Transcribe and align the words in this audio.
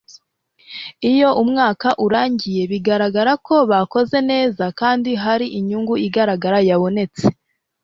iyo 1.11 1.29
umwaka 1.41 1.87
urangiye 2.05 2.61
bigaragara 2.71 3.31
ko 3.47 3.55
bakoze 3.71 4.17
neza 4.31 4.63
kandi 4.79 5.11
hari 5.23 5.45
inyungu 5.59 5.93
igaragara 6.07 6.57
yabonetse 6.69 7.25